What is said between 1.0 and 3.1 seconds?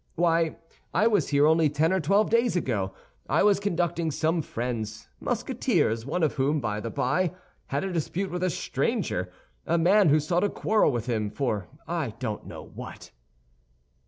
was here only ten or twelve days ago.